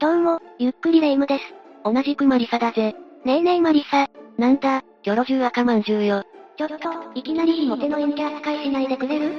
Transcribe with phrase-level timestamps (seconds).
[0.00, 1.44] どうも、ゆっくりレ夢ムです。
[1.84, 2.94] 同じくマリサだぜ。
[3.26, 4.08] ねえねえマリサ。
[4.38, 6.24] なんだ、キョロ中赤まんじゅうよ。
[6.56, 6.76] ちょっと、
[7.14, 9.30] いきなりひも手の演技扱いしないでくれる？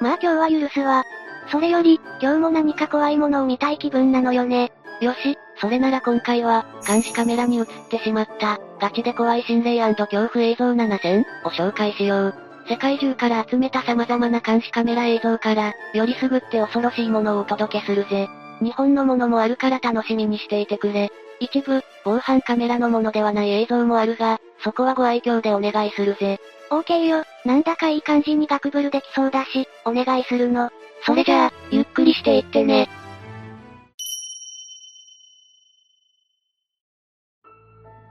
[0.00, 1.04] まあ今日は許すわ。
[1.52, 4.72] それより、今日も何か怖いものを見たい気分なのよね。
[5.02, 12.34] よし、それなら今回は、監視カメラに映ってしまった、ガチで怖い心霊恐怖映像7000を紹介しよう。
[12.66, 18.26] 世界中から集めた様々な監視カメラ映像から、よりすぐって恐ろしいものをお届けするぜ。
[18.60, 21.10] 日本のものもあるから楽しみにしていてくれ。
[21.40, 26.40] 一部、防犯カメラのものではない映像もあるが、そこはご愛嬌でお願いするぜ。
[26.70, 30.70] オーケーよ、なんだかいい感じにガクブルできそうだし、お願いするの。
[31.04, 32.88] それじゃあ、ゆっくりしていってね。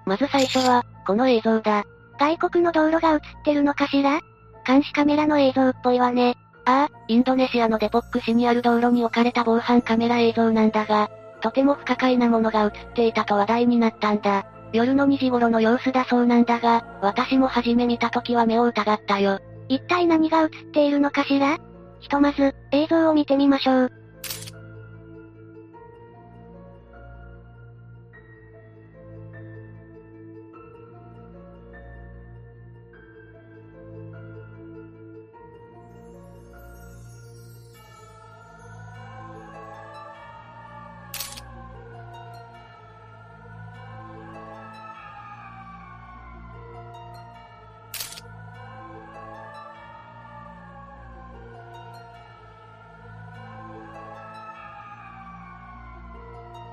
[0.05, 1.83] まず最初は、この映像だ。
[2.19, 4.21] 外国の道路が映ってるのかしら？
[4.65, 6.37] 監視カメラの映像っぽいわね。
[6.65, 11.09] ああ、インドネシアのデポック市にある道路に置かれた防犯カメラ映像なんだが、
[11.41, 14.45] とても不可解なものが映っていたと話題になったんだ。
[14.73, 19.39] 夜の2時頃の様子だそうなんだが、私も初め見た時は目を疑ったよ。
[19.69, 21.57] 一体何が映っているのかしら？
[21.99, 23.91] ひとまず、映像を見てみましょう。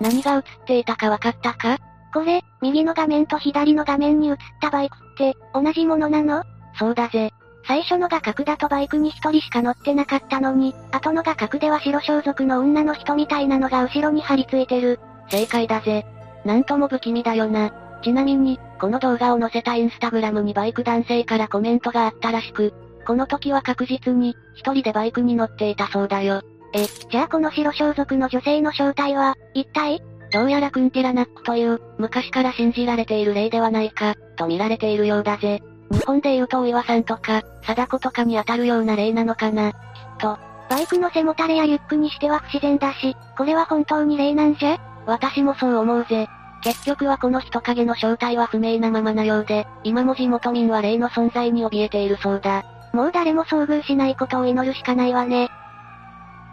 [0.02, 1.78] 何が映っていたかわかったか？
[2.12, 6.42] これ、右の画面と左の画面に映ったバイクって、同じものなの？
[6.76, 7.30] そうだぜ。
[7.64, 14.98] 最初の画角だとバイクに一人しか乗ってなかったのに、後の画角では白装束の女の人みたいなのが後ろに張り付いてる。
[15.30, 16.04] 正解だぜ。
[16.44, 17.72] なんとも不気味だよな。
[18.02, 22.74] ちなみに、この動画を載せたインスタグラムにバイク男性からコメントがあったらしく、
[23.06, 26.42] この時は確実に、一人でバイクに乗っていたそうだよ。
[26.74, 30.00] え、じゃあこの白装束の女性の正体は、一体？
[30.32, 35.62] どうやらクンティラナックという、昔から信じられている例ではないか、と見られているようだぜ。
[35.90, 39.78] 日本で言うとお岩さんとか、貞子とかに当たるような例なのかな、きっ
[40.18, 40.38] と。
[40.70, 44.78] バイクの背もたれやリュックにしては不自然だし、これは本当に例なんじゃ？
[45.04, 46.26] 私もそう思うぜ。
[46.62, 52.64] 結局はこの人影の正体は不明なままなようで、今も地元民は例の存在に怯えているそうだ。
[52.94, 55.50] もう誰も遭遇しないことを祈るしかないわね。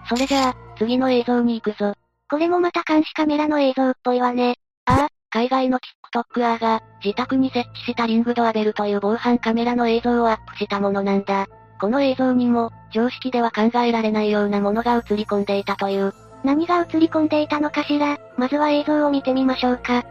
[0.09, 1.93] それじゃあ、次の映像に行くぞ。
[2.29, 4.55] これもまた監視カメラの映像っぽいわね。
[4.85, 5.79] ああ、海外の
[6.11, 11.45] TikToker が、自宅に設置したリングドアベルという防犯カメラの映像をアップしたものなんだ。
[11.79, 16.13] この映像にも、常識では考えられないようなものが映り込んでいたという。
[16.43, 20.03] 何が映り込んでいたのかしらまずは映像を見てみましょうか。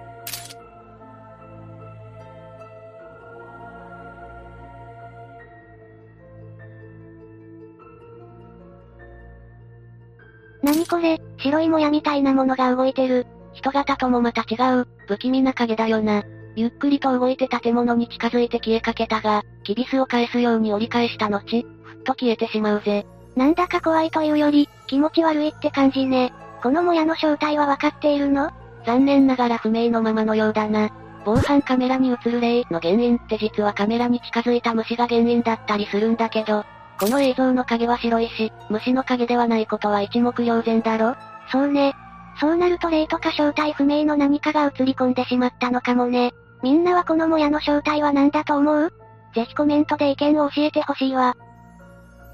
[10.68, 13.26] 何これ、白いもやみたいなものが動いてる。
[13.54, 16.24] 人型ともまた違う、不気味な影だよな。
[16.56, 23.06] ゆっくりと動いて建物に近づいて消えかけたが、キビスを返すように折り返した後、ふっと消えてしまうぜ。
[23.34, 26.34] なんだか怖いというより、気持ち悪いって感じね。
[26.62, 28.50] このもやの正体はわかっているの？
[28.84, 30.90] 残念ながら不明のままのようだな。
[31.24, 36.66] 防犯カメラに映る霊の原因って実はカメラに近づいた虫が原因だったりするんだけど、
[36.98, 41.16] この映像の影は白いし、虫の影ではないことは一目瞭然だろ？
[41.50, 41.94] そうね。
[42.40, 46.32] そうなると霊とか正体不明の何かが映り込んでしまったのかもね。
[46.62, 48.92] みんなはこのもやの正体は何だと思う？
[49.34, 51.36] ぜひコメントで意見を教えてほしいわ。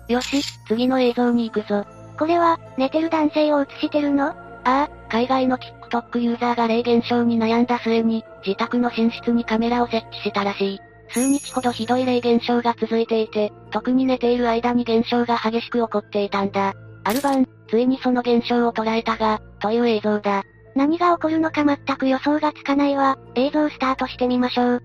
[0.08, 1.86] よし、次の映像に行くぞ。
[2.18, 4.28] これは、寝てる男性を映してるの？
[4.28, 10.80] ああ、海外の TikTok ユーザーが霊現象に悩んだ末に、自宅の寝室にカメラを設置したらしい。
[11.14, 16.74] 数日ほどひどい霊現象が続いていて、特に寝ている間に現象が激しく起こっていたんだ。
[17.04, 20.42] ある晩、ついにその現象を捉えたが、という映像だ。
[20.74, 23.16] 何が起こるのか全く予想がつかないわ。
[23.36, 24.82] 映像スタートしてみましょう。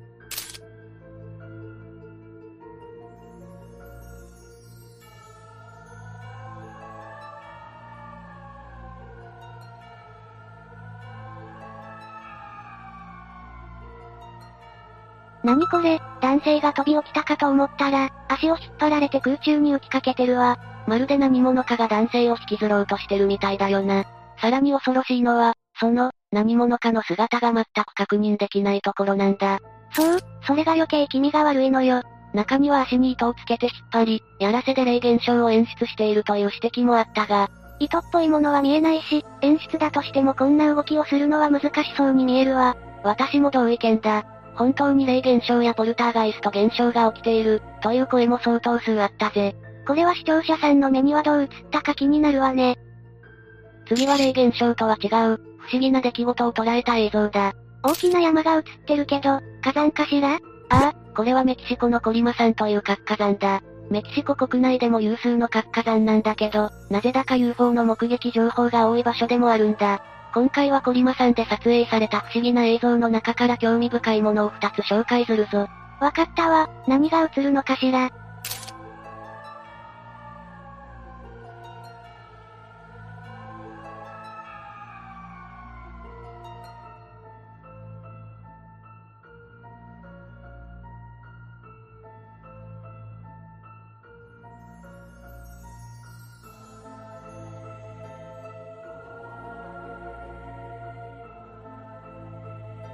[15.59, 20.57] 何これ、男性が飛び起きたかと思ったら、足を引っ張られて空中に浮きかけてるわ。
[20.88, 24.06] まるで何者かが男性を引きずろうとしてるみたいだよな。
[24.38, 29.59] さらに恐ろしいのは、その、何者かの姿が全く確認できないところなんだ。
[29.91, 32.03] そう、それが余計気味が悪いのよ。
[32.33, 42.77] 中には足に糸をつけて引っ張り、やらせで霊現象を演出しているという指摘もあったが、糸っぽいものは見えないし、演出だとしてもこんな動きをするのは難しそうに見えるわ。
[43.03, 44.23] 私も同意見だ。
[44.59, 49.56] 本当に霊現象やポルターガイスト現象が起きている、という声も相当数あったぜ。
[49.88, 52.77] これは視聴者さんの目にはどう映ったか気になるわね。
[53.88, 57.53] 次は霊現象とは違う、不思議な出来事を捉えた映像だ。
[57.83, 60.33] 大きな山が映ってるけど、火山かしら？
[60.33, 60.39] あ
[60.69, 63.61] あ、これはメキシコのコリマ山という活火山だ。
[63.89, 70.03] メキシコ国内でも有数の活火山なんだけど、なぜだか UFO の目撃情報が多い場所でもあるんだ。
[70.34, 75.68] 今回はコリマさんで撮影された不思議な映像の中から興味深いものを2つ紹介するぞ。
[76.00, 78.10] わかったわ、何が映るのかしら。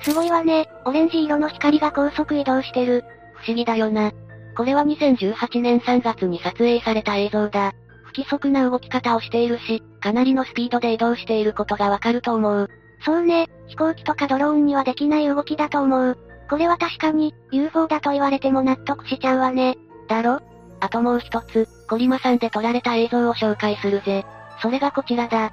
[0.05, 3.03] すごいわね、オレンジ色の光が高速移動してる。
[3.37, 4.11] 不思議だよな。
[4.55, 7.73] これは2018年3月に撮影された映像だ。
[8.03, 12.69] 不規則な動き方をしているし、かなりのスピードで移動していることがわかると思う。
[13.03, 16.19] そうね、飛行機とかドローンにはできない動きだと思う。
[16.51, 19.75] これは確かに、UFO だと言われても納得しちゃうわね。
[20.07, 20.39] だろ？
[20.81, 24.23] あともう一つ、コリマ山で撮られた映像を紹介するぜ。
[24.61, 25.51] それがこちらだ。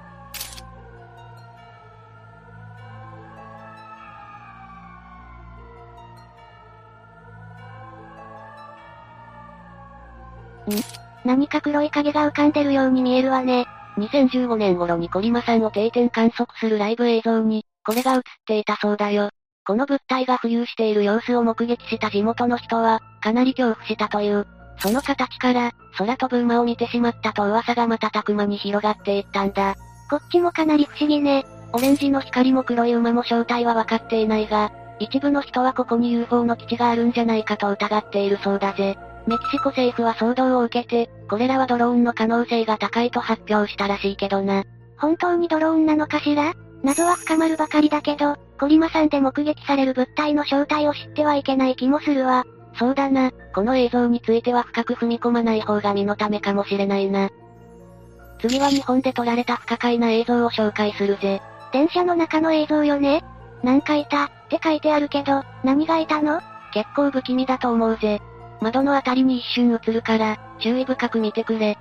[11.24, 13.66] 何か黒い影が浮かんでるように見えるわね。
[13.98, 19.30] 2015年頃にコリマ山を定点観測するライブ映像に、これが映っていたそうだよ。
[19.64, 24.46] この物体が浮遊している様子を目撃した地元の人は、かなり恐怖したという。
[24.78, 29.76] その形から、空飛ぶ馬を見てしまったと噂が瞬く間に広がっていったんだ。
[30.10, 31.46] こっちもかなり不思議ね。
[31.72, 38.98] オレンジの光も黒い馬も正体は分かっていないが、一部の人はここに UFO の基地があるんじゃないかと疑っているそうだぜ。
[39.26, 44.64] メキシコ政府は騒動を受けて、これらはドローンの可能性が高いと発表したらしいけどな。
[44.98, 46.54] 本当にドローンなのかしら？
[46.82, 52.44] 謎は深まるばかりだけど、コリマ山で目撃される物体の正体を知ってはいけない気もするわ。
[52.76, 57.30] そうだな、この映像については深く踏み込まない方が身のためかもしれないな。
[58.40, 61.40] 次は日本で撮られた不可解な映像を紹介するぜ。
[61.72, 63.22] 電車の中の映像よね？
[63.62, 66.40] なんかいた、って書いてあるけど、何がいたの？
[66.72, 68.20] 結構不気味だと思うぜ。
[68.62, 71.76] 窓のあたりに一瞬映るから、注意深く見てくれ。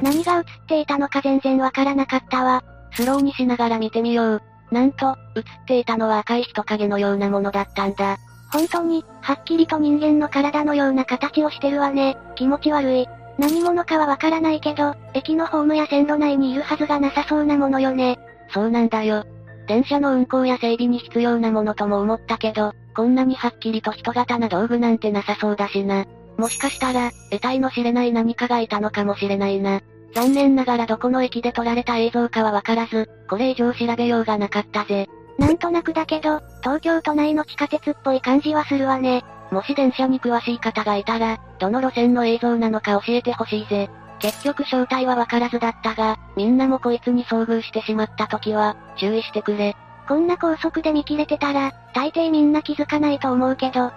[0.00, 2.62] 何が映っていたのか全然わからなかったわ。
[2.92, 4.42] スローにしながら見てみよう。
[4.70, 8.16] なんと、映っていたのは赤い人影のようなものだったんだ。
[8.52, 12.16] 本当に、はっきりと人間の体のような形をしてるわね。
[12.36, 13.08] 気持ち悪い。
[13.38, 18.18] 何者かはわからないけど、駅のホームや線路内にいるはずがなさそうなものよね。
[18.52, 19.24] そうなんだよ。
[19.66, 26.06] 電車の運行や整備に必要なものとも思ったけど、こんなにはっきりと人型な道具なんてなさそうだしな。
[26.36, 29.80] もしかしたら、得体の知れない何かがいたのかもしれないな。
[30.14, 35.08] 残念ながらどこの駅で撮られた映像かはわからず、これ以上調べようがなかったぜ。
[35.38, 39.24] なんとなくだけど、東京都内の地下鉄っぽい感じはするわね。
[39.50, 43.88] もし電車に詳しい方がいたら、どの路線の映像なのか教えてほしいぜ。
[44.20, 49.76] 結局正体はわからずだったが、みんなもこいつに遭遇してしまった時は、注意してくれ。
[50.06, 53.92] こんな高速で見切れてたら、大抵みんな気づかないと思うけど。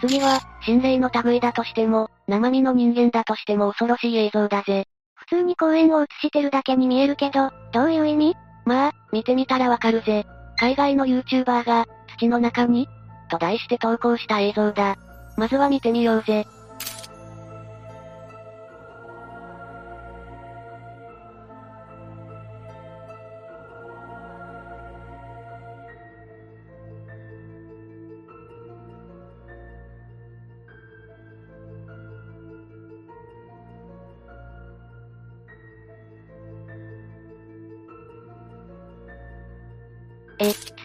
[0.00, 4.84] 次は、心霊の類だとしても、生身の人間だとしても恐ろしい映像だぜ。
[5.16, 8.36] 普通に公園を映してるだけに見えるけど、どういう意味？
[8.64, 10.26] まあ、見てみたらわかるぜ。
[10.56, 11.86] 海外の YouTuber が、
[12.18, 12.86] 土の中に？
[13.30, 14.96] と題して投稿した映像だ。
[15.36, 16.46] まずは見てみようぜ。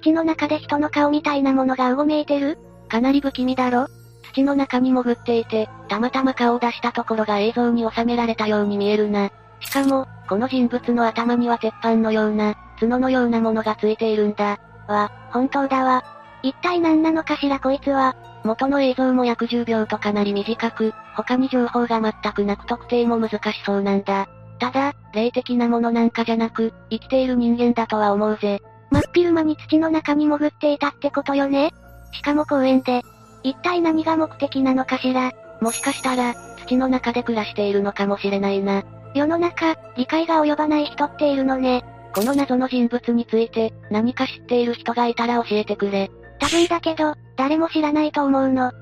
[0.04, 2.58] 土の中で人の顔みたいなものがうごめいてる？
[2.90, 3.88] かなり不気味だろ
[4.34, 9.32] 土の中に潜っていて、たまたま顔を出したところが映像に収められたように見えるな。
[9.62, 14.60] しかも、この人物の頭には鉄板のような、角のようなものがついているんだ。
[14.88, 16.04] わ、本当だわ。
[16.42, 18.16] 一体何なのかしらこいつは。
[18.44, 24.28] 元の映像も約10秒とかなり短く、他に情報が全くなく特定も難しそうなんだ。
[24.60, 28.62] ただ、霊的なものなんかじゃなく、生きている人間だとは思うぜ。
[28.94, 31.74] 真っ昼間に土の中に潜っていたってことよね
[32.12, 33.02] しかも公園で。
[33.42, 35.32] 一体何が目的なのかしら
[35.62, 36.36] もしかしたら、
[36.68, 38.84] 土の中で暮らしているのかもしれないな。
[39.16, 41.84] 世の中、理解が及ばない人っているのね。
[42.14, 46.12] この謎の人物について、何か知っている人がいたら教えてくれ。
[46.40, 48.72] 多分だけど、誰も知らないと思うの。
[48.72, 48.76] 知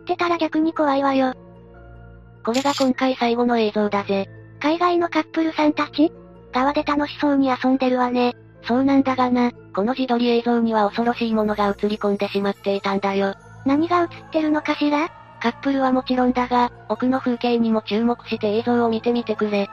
[0.00, 1.32] ってたら逆に怖いわよ。
[2.44, 4.28] これが今回最後の映像だぜ。
[4.60, 6.12] 海外のカップルさんたち？
[6.52, 8.34] 川で楽しそうに遊んでるわね。
[8.66, 13.34] そうなんだがな、この自撮り映像には恐ろしいものが映り込んでしまっていたんだよ。
[13.66, 15.08] 何が映ってるのかしら？
[15.40, 19.68] カップルはもちろんだが、奥の風景にも注目して映像を見てみてくれ。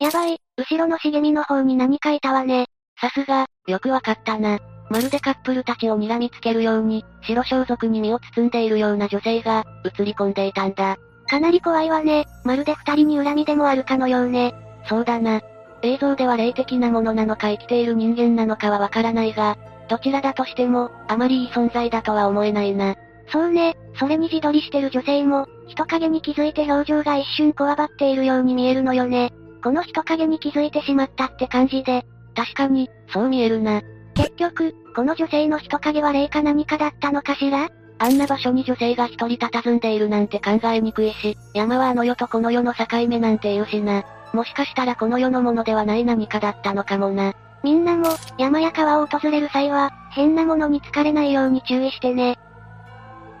[0.00, 2.66] やばい、後ろの茂みの方に何かいたわね。
[3.00, 4.58] さすが、よくわかったな。
[4.92, 10.98] まるでカップルたちを睨みつけるように、白装束に身を包んでいるような女性が、映り込んでいたんだ。
[11.26, 12.26] かなり怖いわね。
[12.44, 14.54] まるで二人に恨みでもあるかのようね。
[14.86, 15.40] そうだな。
[15.80, 19.56] 映像では霊的なものなのか生きている人間なのかはわからないが、
[19.88, 22.94] どちらだとしても、あまりいい存在だとは思えないな。
[23.28, 29.32] そうね、それに自撮りしてる女性も、人影に気づいて表情が一瞬こわばっているように見えるのよね。
[29.64, 32.04] この人影に気づいてしまったって感じで。
[32.34, 33.80] 確かに、そう見えるな。
[34.14, 37.68] 結局、この女性の人影は霊か何かだったのかしら？
[37.98, 44.04] あんな場所に女性が一人佇んでいるなんて考えにくいし、山はあの世とこの世の境目なんて言うしな。
[44.32, 47.34] もしかしたらこの世のものではない何かだったのかもな。
[47.62, 52.38] みんなも、山や川を訪れる際は、変なものに疲れないように注意してね。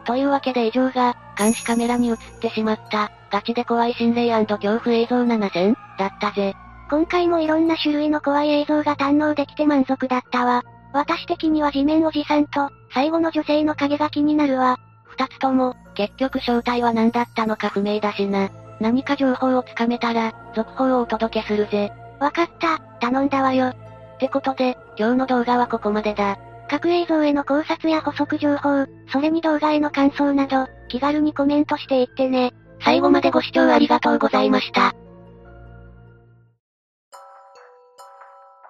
[0.04, 6.54] というわけで以上が、監視カメラに映ってしまった、ガチで怖い心霊恐怖映像7選、だったぜ。
[6.92, 10.62] 今回もいろんな種類の怖い映像が堪能できて満足だったわ。
[10.92, 14.76] 私的には地面おじさんと、最後の女性の影が気になるわ。
[15.04, 18.50] 二つとも、結局正体は何だったのか不明だしな。
[18.78, 21.90] 何か情報をつかめたら、続報をお届けするぜ。
[22.20, 23.68] わかった、頼んだわよ。
[23.68, 23.76] っ
[24.18, 26.36] てことで、今日の動画はここまでだ。
[26.68, 32.52] 各映像への考察や補足情報、それに動画への感想など、気軽にコメントしていってね。
[32.84, 34.94] 最後までご視聴ありがとうございました。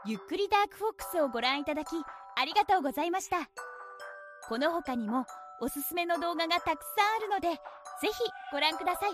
[0.04, 1.90] ゆっくりダークフォックスをご覧いただき、
[2.34, 3.48] ありがとうございました。
[4.48, 5.26] この他にも、
[5.60, 8.12] おすすめの動画がたくさんあるので、ぜひ
[8.50, 9.10] ご覧ください。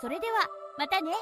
[0.00, 1.12] それでは、またね。